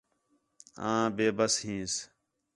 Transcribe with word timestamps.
آں 0.89 1.05
بے 1.15 1.27
بس 1.37 1.53
ہینس 1.63 1.93